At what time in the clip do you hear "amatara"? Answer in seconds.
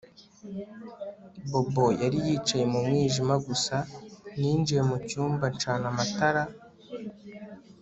5.93-6.43